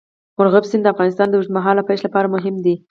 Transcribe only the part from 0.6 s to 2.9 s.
سیند د افغانستان د اوږدمهاله پایښت لپاره مهم دی.